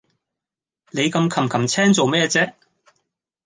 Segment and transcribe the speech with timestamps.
[0.89, 2.53] 你咁擒擒青做咩啫